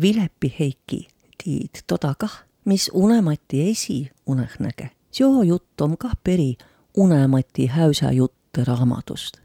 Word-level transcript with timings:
Vilepi 0.00 0.54
Heiki 0.58 1.08
tiid 1.44 1.82
toda 1.86 2.14
kah, 2.18 2.42
mis 2.64 2.90
Unemati 2.94 3.70
esi 3.70 4.10
uneh 4.26 4.58
näge. 4.58 4.90
seo 5.10 5.42
jutt 5.42 5.80
om 5.80 5.96
kah 5.96 6.12
peri 6.24 6.56
Unemati 6.96 7.66
häüsä 7.66 8.12
jutte 8.12 8.64
raamatust. 8.64 9.40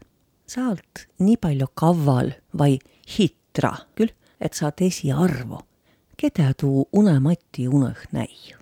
sealt 0.46 1.08
nii 1.18 1.36
palju 1.36 1.66
kavval 1.74 2.30
vai 2.58 2.78
hitra 3.18 3.76
küll, 3.94 4.12
et 4.40 4.54
saad 4.54 4.80
esiarvo, 4.80 5.60
keda 6.16 6.52
tuu 6.54 6.88
Unemati 6.92 7.68
uneh 7.68 8.06
näi. 8.12 8.54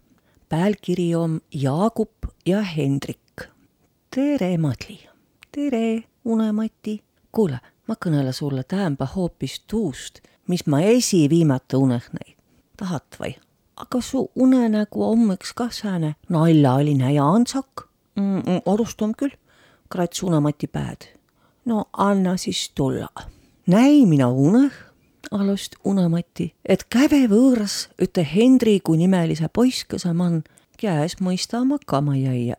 pealkiri 0.49 1.15
om 1.15 1.41
Jaagup 1.55 2.27
ja 2.47 2.63
Hendrik. 2.63 3.51
tere, 4.15 4.59
Madli! 4.59 5.09
tere, 5.53 6.05
Unemati! 6.25 7.03
kuule, 7.33 7.59
ma 7.89 7.95
kõnõlõ 7.95 8.33
sulle 8.33 8.63
täämbä 8.63 9.07
hoopis 9.07 9.61
tuust, 9.67 10.21
mis 10.51 10.67
ma 10.67 10.81
esiviimati 10.81 11.79
uneh 11.79 12.11
näi. 12.13 12.35
tahat 12.77 13.21
vai? 13.21 13.37
aga 13.77 14.01
su 14.01 14.31
unenägu 14.37 15.05
om 15.05 15.31
iks 15.33 15.53
kah 15.57 15.71
sääne 15.73 16.15
naljaline 16.29 17.13
ja 17.15 17.25
antsak 17.25 17.87
mm,. 18.17 18.43
mm 18.47 18.61
arustam 18.67 19.15
küll, 19.19 19.37
krats 19.89 20.23
Unemati 20.23 20.67
pääd. 20.67 21.09
no 21.65 21.85
anna 21.93 22.37
siis 22.37 22.71
tulla. 22.75 23.09
näi 23.67 24.07
mina 24.07 24.29
uneh, 24.29 24.73
alust 25.31 25.77
Unemati, 25.85 26.55
et 26.65 26.85
käve 26.91 27.27
võõras 27.29 27.89
üte 28.03 28.27
Hendrigu 28.35 28.97
nimelise 28.97 29.49
poiskõse 29.49 30.13
man, 30.13 30.43
käes 30.81 31.17
mõista 31.21 31.65
makama 31.65 32.17
jäia. 32.17 32.57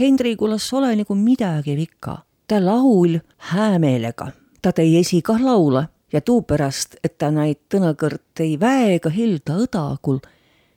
Hendrigulas 0.00 0.72
ole 0.72 0.96
nagu 0.96 1.14
midagi 1.14 1.76
vika, 1.76 2.18
ta 2.46 2.58
laul 2.60 3.18
hää 3.36 3.78
meelega, 3.78 4.32
ta 4.62 4.72
tei 4.72 4.96
esi 4.98 5.22
kah 5.22 5.40
laule 5.40 5.86
ja 6.14 6.20
tuupärast, 6.20 6.94
et 7.04 7.18
ta 7.18 7.30
näid 7.34 7.64
tõnõkõrd 7.74 8.42
ei 8.44 8.54
väega 8.60 9.10
hilda 9.10 9.56
õdagul, 9.64 10.20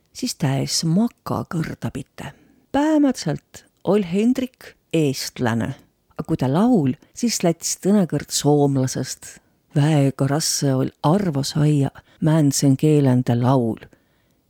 siis 0.10 0.34
täes 0.36 0.82
maka 0.84 1.44
kõrda 1.54 1.92
pite. 1.94 2.34
päämätselt 2.72 3.66
oll 3.84 4.04
Hendrik 4.04 4.74
eestlane, 4.94 5.76
a 6.18 6.24
kui 6.24 6.38
ta 6.38 6.50
laul, 6.50 6.94
siis 7.14 7.44
läts 7.44 7.78
tõnõkõrd 7.86 8.34
soomlasest. 8.34 9.40
väega 9.76 10.28
rasse 10.28 10.74
oll 10.74 10.90
arvo 11.04 11.44
saia, 11.44 11.90
määnsen 12.22 12.78
keelen 12.78 13.24
ta 13.24 13.42
laul. 13.42 13.78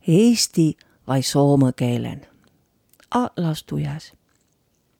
Eesti 0.08 0.76
vai 1.06 1.22
soome 1.22 1.72
keelen. 1.76 2.26
A 3.14 3.28
las 3.36 3.64
tuu 3.64 3.78
jääs. 3.78 4.12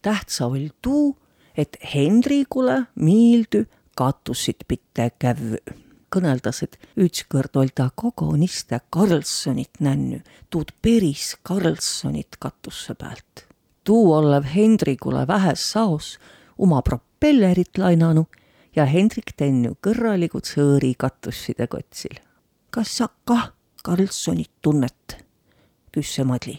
tähtsa 0.03 0.47
oll 0.47 0.69
tuu, 0.83 1.17
et 1.57 1.77
Hendrikule 1.95 2.87
miildü 2.95 3.67
katussit 3.99 4.57
pitää 4.69 5.11
kävvü. 5.19 5.57
Kõneldas, 6.11 6.63
et 6.63 6.79
ütskõrd 6.97 7.57
oll 7.61 7.73
ta 7.75 7.89
kogoniste 7.95 8.81
Karlssonit 8.91 9.81
nännu, 9.85 10.21
tuud 10.51 10.73
peris 10.83 11.37
Karlssonit 11.43 12.39
katusse 12.41 12.95
päält. 12.95 13.47
tuu 13.85 14.13
olev 14.13 14.45
Hendrikule 14.45 15.27
vähes 15.27 15.71
saos 15.71 16.19
uma 16.59 16.83
propellerit 16.83 17.79
lainanu 17.79 18.27
ja 18.77 18.85
Hendrik 18.85 19.33
tennu 19.37 19.77
kõrralikud 19.81 20.45
sõõri 20.45 20.95
katusside 20.99 21.67
kotsil. 21.67 22.19
kas 22.71 22.97
sa 22.97 23.09
kah 23.25 23.53
Karlssonit 23.85 24.51
tunnet? 24.63 25.25
küsse 25.93 26.25
Madli. 26.25 26.59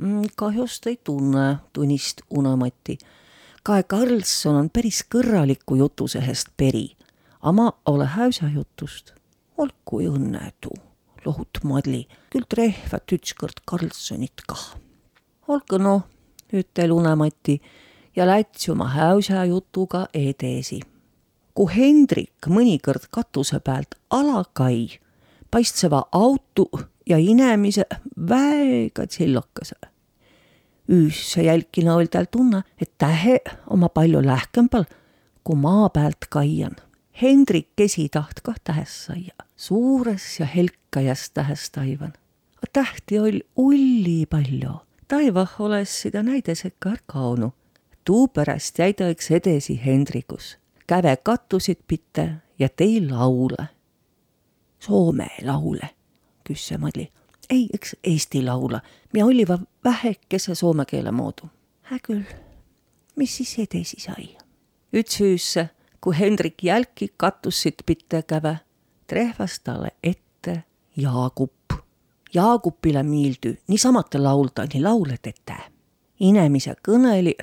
Mm, 0.00 0.24
kahjust 0.36 0.86
ei 0.86 0.96
tunne, 1.04 1.58
tunnist 1.72 2.22
Unemati 2.30 2.98
Kae 3.68 3.82
Karlsson 3.84 4.56
on 4.56 4.68
päris 4.72 5.02
kõrraliku 5.12 5.76
jutusehest 5.76 6.54
peri, 6.56 6.86
a 7.40 7.52
ma 7.52 7.72
ole 7.86 8.06
häüsä 8.06 8.50
jutust. 8.54 9.14
olgu 9.58 10.00
õnnetu, 10.06 10.70
lohut 11.24 11.58
Madli, 11.64 12.06
küll 12.30 12.46
trehvat 12.48 13.12
ütskõrd 13.12 13.62
Karlssonit 13.64 14.44
kah. 14.46 14.76
olgu 15.48 15.78
noh, 15.78 16.02
ütel 16.52 16.92
Unemati 16.92 17.60
ja 18.16 18.26
läts 18.26 18.68
oma 18.68 18.88
häüsä 18.94 19.44
jutuga 19.44 20.06
edesi. 20.14 20.80
kui 21.54 21.74
Hendrik 21.74 22.46
mõnikord 22.46 23.08
katuse 23.10 23.60
pealt 23.60 23.94
alakai, 24.10 24.88
paistseva 25.50 26.04
auto 26.12 26.70
ja 27.06 27.18
inemise 27.18 27.86
väega 28.28 29.06
tsillokese 29.06 29.76
üüssä 30.88 31.42
jälkina 31.42 31.94
oll 31.94 32.06
tal 32.10 32.26
tunne, 32.30 32.62
et 32.80 32.92
tähe 32.98 33.38
oma 33.70 33.88
palju 33.88 34.22
lähkembal, 34.24 34.84
kui 35.44 35.56
maa 35.56 35.88
pealt 35.88 36.28
kaian. 36.30 36.76
Hendrik 37.22 37.80
esi 37.80 38.08
taht 38.08 38.40
kah 38.42 38.56
tähes 38.64 38.92
saia, 39.06 39.34
suures 39.56 40.40
ja 40.40 40.46
helkajas 40.46 41.30
tähes 41.30 41.70
taivan. 41.70 42.12
tähti 42.72 43.18
oll 43.18 43.40
ulli 43.56 44.26
palju, 44.26 44.74
taivah 45.08 45.60
oles 45.60 46.00
seda 46.02 46.22
näidesekka 46.22 46.96
kaonu. 47.06 47.52
tuupärast 48.04 48.78
jäi 48.78 48.94
ta 48.94 49.10
üks 49.10 49.30
edesi 49.30 49.80
Hendrikus, 49.84 50.58
käve 50.86 51.16
katusid 51.16 51.78
pite 51.88 52.30
ja 52.58 52.68
tei 52.68 53.06
laule. 53.10 53.68
Soome 54.78 55.28
laule, 55.42 55.90
küsse 56.44 56.78
Madli 56.78 57.12
ei, 57.50 57.68
eks 57.74 57.96
eesti 58.04 58.42
laula, 58.42 58.80
ja 59.14 59.26
olliva 59.26 59.58
vähekese 59.84 60.54
soome 60.54 60.84
keele 60.84 61.10
moodu. 61.10 61.50
hää 61.82 61.98
küll, 62.06 62.22
mis 63.16 63.36
siis 63.36 63.58
edesi 63.58 64.00
sai? 64.00 64.36
üts 64.92 65.20
hüüsse, 65.20 65.68
kui 66.00 66.18
Hendrik 66.18 66.62
jälki 66.62 67.14
katussit 67.16 67.74
pitte 67.86 68.22
käve, 68.22 68.58
trehvas 69.06 69.60
talle 69.60 69.88
ette 70.02 70.64
Jaagup. 70.96 71.52
Jaagupile 72.34 73.02
miildü 73.02 73.56
niisamate 73.68 74.18
laulda, 74.18 74.66
nii 74.72 74.82
laule 74.82 75.16
tetä. 75.22 75.56
inemise 76.20 76.74
kõneli, 76.88 77.34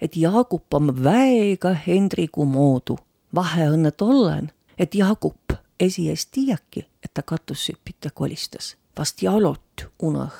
et 0.00 0.16
Jaagup 0.16 0.74
om 0.74 0.86
väega 1.04 1.76
Hendrigu 1.86 2.44
moodu. 2.44 2.98
vahe 3.34 3.68
õnne 3.68 3.90
tollen, 3.90 4.52
et 4.78 4.94
Jaagup 4.94 5.52
esies 5.80 6.26
tiiäki, 6.26 6.86
et 7.04 7.14
ta 7.14 7.22
katussit 7.22 7.78
pitte 7.84 8.10
kolistas 8.10 8.76
vast 8.98 9.22
jalot 9.22 9.86
unõh. 10.02 10.34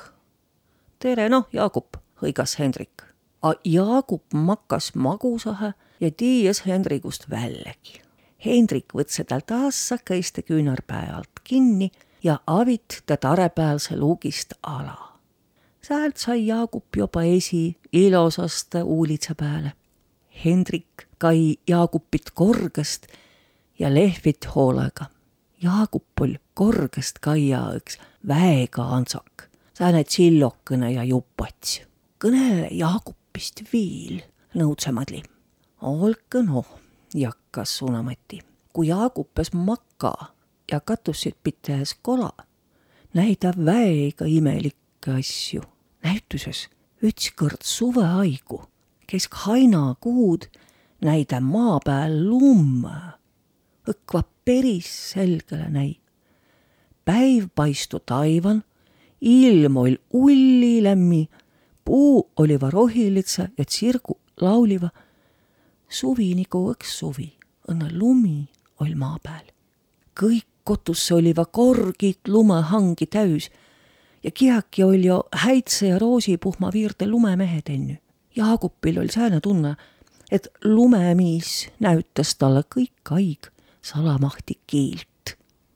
tere 0.99 1.29
noh, 1.29 1.47
Jaagup, 1.53 1.97
hõigas 2.21 2.59
Hendrik. 2.59 3.03
Jaagup 3.63 4.33
makkas 4.33 4.95
magusahe 4.95 5.73
ja 5.99 6.11
tiies 6.11 6.65
Hendrikust 6.65 7.29
vällegi. 7.29 8.01
Hendrik 8.45 8.93
võtse 8.93 9.23
tal 9.23 9.41
taas 9.47 9.77
sakõiste 9.89 10.43
küünarpää 10.45 11.15
alt 11.15 11.41
kinni 11.43 11.89
ja 12.23 12.39
avit 12.47 13.01
ta 13.05 13.17
tarepäälse 13.17 13.97
luugist 13.97 14.53
ala. 14.63 15.19
sealt 15.81 16.17
sai 16.17 16.47
Jaagup 16.47 16.95
juba 16.97 17.23
esi 17.23 17.77
ilosaste 17.93 18.83
uulitsa 18.83 19.35
peale. 19.35 19.73
Hendrik 20.45 21.07
kai 21.17 21.57
Jaagupit 21.67 22.31
korgest 22.33 23.07
ja 23.79 23.93
lehvit 23.93 24.47
hoolega. 24.55 25.05
Jaagup 25.61 26.21
oll 26.21 26.35
korgest 26.53 27.19
kaia 27.21 27.61
üks 27.77 27.99
väega 28.27 28.83
antsak, 28.97 29.47
sääne 29.77 30.03
tsillokõne 30.03 30.91
ja 30.93 31.03
jupats. 31.03 31.81
kõnele 32.19 32.67
Jaagupist 32.71 33.63
viil, 33.73 34.21
nõudse 34.53 34.91
Olge 35.81 36.43
noh, 36.43 36.67
jakkas 37.13 37.77
Sunamati. 37.77 38.39
kui 38.73 38.87
Jaagupas 38.87 39.53
maka 39.53 40.13
ja 40.71 40.79
katussid 40.79 41.35
pites 41.43 41.95
kola, 42.01 42.31
näi 43.13 43.35
ta 43.35 43.53
väega 43.65 44.25
imelikke 44.27 45.11
asju. 45.19 45.61
näituses 46.03 46.69
ütskõrd 47.03 47.63
suveaigu, 47.63 48.63
kesk 49.07 49.33
hainakuud, 49.33 50.47
näi 51.01 51.25
ta 51.25 51.39
maa 51.39 51.79
pääl 51.85 52.29
lumme. 52.29 53.19
õkva 53.87 54.23
peris 54.45 55.11
selgele 55.11 55.69
näi 55.69 56.05
päiv 57.05 57.49
paistu 57.55 57.99
taivan, 57.99 58.63
ilm 59.21 59.77
oll 59.77 59.97
ullilämmi, 60.13 61.29
puu 61.85 62.31
oliva 62.37 62.69
rohilitsa 62.69 63.49
ja 63.57 63.65
tsirgu 63.65 64.19
lauliva. 64.41 64.89
Suvi 65.99 66.33
nagu 66.35 66.65
õks 66.73 66.97
suvi, 66.99 67.29
õnne 67.71 67.89
lumi 67.93 68.45
oll 68.81 68.95
maa 68.99 69.17
pääl. 69.23 69.45
kõik 70.15 70.47
kotusse 70.63 71.13
oliva 71.13 71.45
korgid 71.45 72.27
lumehangi 72.27 73.05
täüs 73.05 73.49
ja 74.23 74.31
kiäki 74.31 74.83
oll 74.83 75.03
jo 75.05 75.23
häitse 75.31 75.87
ja 75.87 75.99
roosipuhma 75.99 76.71
viirde 76.73 77.07
lumemehed 77.07 77.69
ennu. 77.69 77.97
Jaagupil 78.35 78.99
oll 78.99 79.11
sääne 79.13 79.39
tunne, 79.41 79.75
et 80.31 80.47
lumemiis 80.63 81.67
näütas 81.79 82.35
talle 82.35 82.63
kõik 82.75 83.11
aig 83.11 83.51
salamahti 83.81 84.59
kiilt 84.67 85.15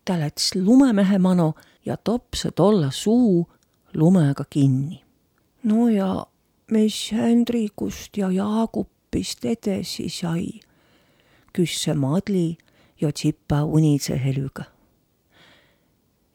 ta 0.10 0.18
läts 0.20 0.56
lumemehe 0.56 1.20
mano 1.22 1.54
ja 1.86 1.98
topse 1.98 2.52
tolle 2.52 2.88
suu 2.92 3.50
lumega 3.94 4.44
kinni. 4.50 5.04
no 5.64 5.90
ja 5.90 6.26
mis 6.72 7.12
Hendrikust 7.12 8.18
ja 8.18 8.32
Jaagupist 9.10 9.46
edesi 9.46 10.10
sai, 10.10 10.60
küsse 11.54 11.96
Madli 11.96 12.58
ja 13.02 13.12
Tsipa 13.12 13.64
unitse 13.64 14.16
helüga. 14.16 14.64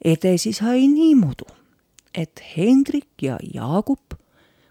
edasi 0.03 0.51
sai 0.53 0.87
niimoodi, 0.87 1.45
et 2.13 2.41
Hendrik 2.55 3.21
ja 3.21 3.37
Jaagup 3.53 4.13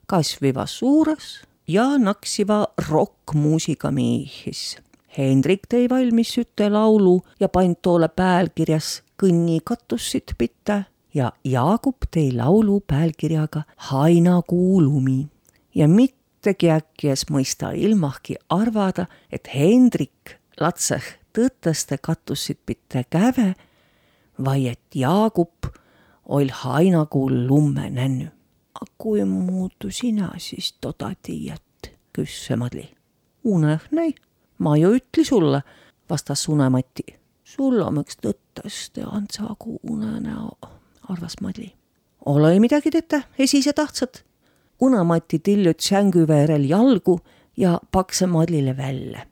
kasviva 0.07 0.67
suures 0.67 1.47
ja 1.67 1.97
naksiva 1.99 2.67
rokkmuusika 2.91 3.91
miihis. 3.91 4.77
Hendrik 5.17 5.65
tõi 5.67 5.89
valmis 5.89 6.37
üte 6.39 6.69
laulu 6.69 7.23
ja 7.41 7.49
pand 7.49 7.81
toole 7.83 8.09
pealkirjas 8.09 9.03
Kõnni 9.17 9.61
katussit 9.65 10.35
pitta 10.37 10.85
ja 11.15 11.33
Jaagup 11.45 12.05
tõi 12.11 12.37
laulu 12.37 12.81
pealkirjaga 12.81 13.65
Hainakuu 13.89 14.83
lumi 14.83 15.27
ja 15.75 15.89
mittegi 15.89 16.24
äkki 16.51 17.11
es 17.11 17.27
mõista 17.31 17.73
ilmahki 17.73 18.37
arvada, 18.49 19.07
et 19.33 19.49
Hendrik 19.55 20.39
latseh 20.61 21.05
tõtõste 21.35 21.99
katussit 22.03 22.61
pitte 22.67 23.05
käve, 23.11 23.55
vai 24.45 24.69
et 24.69 24.95
Jaagup 24.95 25.67
oil 26.25 26.51
Hainakuu 26.53 27.31
lumme 27.31 27.91
nännu. 27.91 28.31
A 28.75 28.85
kui 28.99 29.25
muutu 29.25 29.91
sina 29.91 30.33
siis 30.39 30.73
toda 30.81 31.13
tiiät, 31.23 31.93
küsse 32.13 32.57
Madli. 32.57 32.89
Uneh 33.45 33.83
näi, 33.91 34.15
ma 34.59 34.77
ju 34.77 34.97
ütli 34.99 35.25
sulle, 35.25 35.63
vastas 36.11 36.49
Une-Mati. 36.49 37.05
sul 37.45 37.81
on 37.81 38.01
üks 38.01 38.17
tõttõste 38.19 39.05
antsagu 39.07 39.79
unenäo 39.83 40.59
arvas 41.09 41.37
Madli. 41.41 41.75
Ole 42.27 42.59
midagi 42.61 42.91
tetä, 42.91 43.23
esise 43.39 43.73
tahtsat. 43.73 44.25
Una-Mati 44.85 45.39
tillüt 45.39 45.81
sängy 45.81 46.27
veerel 46.29 46.65
jalgu 46.69 47.19
ja 47.57 47.79
pakse 47.93 48.27
Madlile 48.27 48.77
välja. 48.77 49.27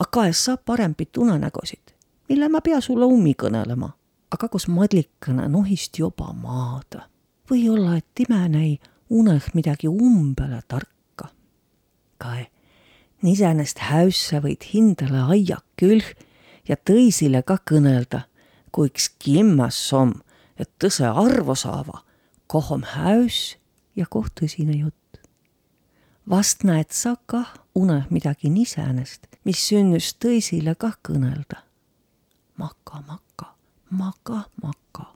aga 0.00 0.26
es 0.26 0.44
saab 0.44 0.64
parempit 0.66 1.16
unenägusid, 1.16 1.94
mille 2.28 2.48
ma 2.48 2.60
pea 2.60 2.80
sulle 2.80 3.04
ummi 3.04 3.34
kõnelema. 3.42 3.88
aga 4.30 4.48
kus 4.48 4.68
Madlikene 4.68 5.48
nohist 5.48 5.98
juba 5.98 6.32
maada. 6.32 7.08
või-olla, 7.50 7.96
et 7.96 8.06
time 8.14 8.48
näi 8.48 8.78
uneh 9.10 9.44
midagi 9.54 9.88
umbele 9.88 10.60
tarka. 10.68 11.28
kae, 12.18 12.46
iseenesest 13.22 13.78
häusse 13.78 14.40
võid 14.40 14.64
hindale 14.74 15.22
aia 15.32 15.58
külh 15.76 16.14
ja 16.68 16.76
tõisile 16.76 17.42
ka 17.42 17.58
kõnelda, 17.70 18.24
kui 18.72 18.88
üks 18.88 19.08
kimmas 19.18 19.92
om 19.92 20.14
et 20.58 20.70
tõse 20.78 21.06
arvo 21.06 21.54
saava, 21.54 22.02
koh 22.46 22.72
om 22.74 22.84
häus 22.94 23.56
ja 23.96 24.06
koh 24.10 24.28
tõsine 24.40 24.76
jutt. 24.78 25.20
vast 26.30 26.64
näed 26.64 26.90
sa 26.90 27.16
kah 27.26 27.54
uneh 27.74 28.06
midagi 28.10 28.50
niisänest, 28.50 29.26
mis 29.44 29.68
sünnüs 29.68 30.14
tõisile 30.14 30.74
kah 30.74 30.96
kõnelda. 31.08 31.62
maka, 32.56 33.02
maka, 33.06 33.54
maka, 33.90 34.44
maka 34.62 35.13